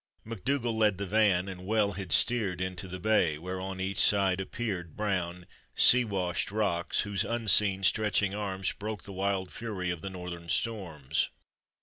[0.25, 4.41] MacDougall led the van, and well bad steered Into the bay, where on each side
[4.41, 10.09] appeared Brown, sea washed rocks, whose unseen, stretching arms Broke the wild fury of the
[10.09, 11.29] northern storms.